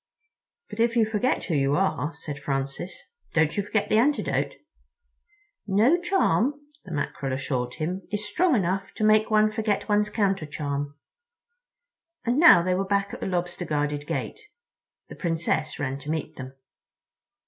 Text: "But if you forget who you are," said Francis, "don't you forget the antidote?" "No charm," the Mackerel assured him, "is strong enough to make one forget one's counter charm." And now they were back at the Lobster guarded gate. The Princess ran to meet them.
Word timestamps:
"But 0.71 0.79
if 0.79 0.95
you 0.95 1.05
forget 1.05 1.43
who 1.43 1.53
you 1.53 1.75
are," 1.75 2.11
said 2.15 2.39
Francis, 2.39 3.03
"don't 3.35 3.55
you 3.55 3.61
forget 3.61 3.87
the 3.87 3.99
antidote?" 3.99 4.55
"No 5.67 6.01
charm," 6.01 6.55
the 6.85 6.91
Mackerel 6.91 7.33
assured 7.33 7.75
him, 7.75 8.01
"is 8.11 8.27
strong 8.27 8.55
enough 8.55 8.95
to 8.95 9.03
make 9.03 9.29
one 9.29 9.51
forget 9.51 9.87
one's 9.87 10.09
counter 10.09 10.47
charm." 10.47 10.95
And 12.25 12.39
now 12.39 12.63
they 12.63 12.73
were 12.73 12.83
back 12.83 13.13
at 13.13 13.19
the 13.19 13.27
Lobster 13.27 13.63
guarded 13.63 14.07
gate. 14.07 14.39
The 15.07 15.15
Princess 15.15 15.77
ran 15.77 15.99
to 15.99 16.09
meet 16.09 16.35
them. 16.35 16.55